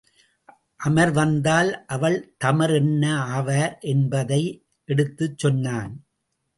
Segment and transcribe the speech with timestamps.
[0.77, 3.03] அமர் வந்தால் அவள் தமர் என்ன
[3.37, 4.43] ஆவார் என்பதை
[4.89, 5.93] எடுத்துச் சொன்னான்.